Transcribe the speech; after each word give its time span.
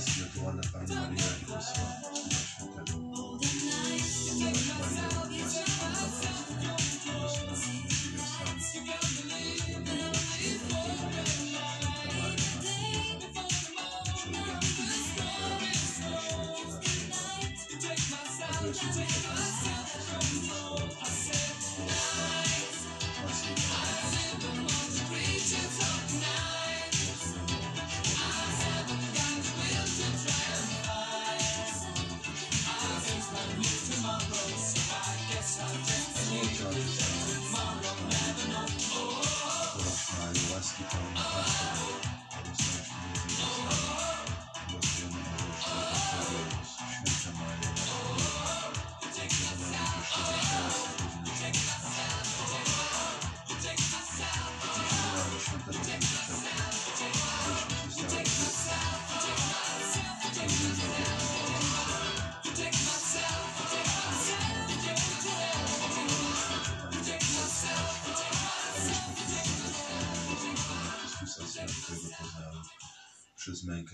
nasceu 0.00 0.26
toda 0.34 0.60
a 0.74 0.82
Ave 0.82 0.94
Maria, 0.94 1.22
pessoal. 1.46 2.10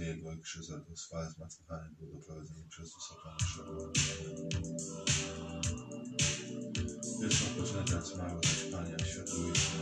Jego 0.06 0.32
i 0.32 0.40
krzyża 0.40 0.78
Dusfal 0.78 1.30
zmartwychwany 1.30 1.90
był 1.98 2.12
doprowadzony 2.12 2.68
przez 2.68 2.92
Dusofa 2.92 3.30
na 3.30 3.36
krzyżu. 3.36 3.92
Pierwszą 7.20 7.44
poczynę 7.56 7.84
teraz 7.86 8.16
mały 8.16 8.40
zaśpania 8.44 8.98
światło 8.98 9.38
Jezusa. 9.48 9.75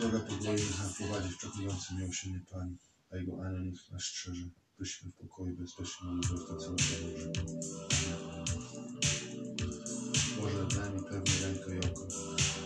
Boga 0.00 0.18
podwoi 0.20 0.52
muszę 0.52 0.94
prowadzić 0.98 1.38
czekujący 1.38 1.94
miłosierny 1.94 2.40
Pan, 2.50 2.76
a 3.10 3.16
Jego 3.16 3.44
anioł 3.44 3.64
niech 3.64 3.90
nas 3.90 4.02
strzeże, 4.02 4.44
byśmy 4.78 5.10
w 5.10 5.14
pokoju 5.14 5.56
bezpiecznie 5.56 6.06
mogli 6.06 6.28
zostać 6.28 6.60
całego 6.60 6.82
Boże. 7.12 7.32
Boże, 10.40 10.66
daj 10.76 10.90
mi 10.94 11.00
pewne 11.02 11.34
rękę 11.42 11.76
i 11.76 11.78
oko, 11.78 12.06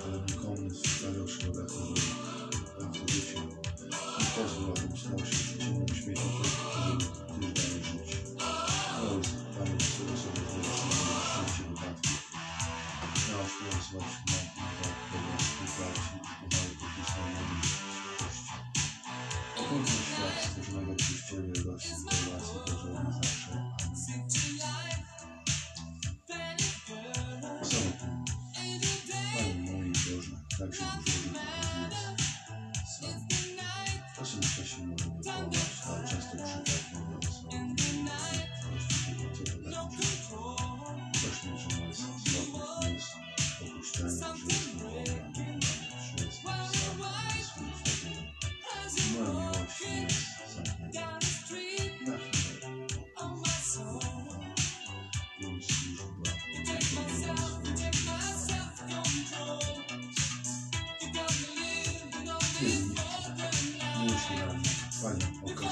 ale 0.05 0.21
nikomu 0.21 0.63
nie 0.63 0.71
zostawiał 0.71 1.29
szkodach 1.29 1.69
na 1.69 2.81
Dam 2.81 2.93
to 2.93 3.13
życie, 3.13 3.41
nie 4.19 4.27
pozwól, 4.37 4.73
abym 4.79 4.97
stał 4.97 5.19
się 5.19 5.34
Olha, 65.03 65.19
ok. 65.43 65.64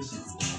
específico. 0.00 0.55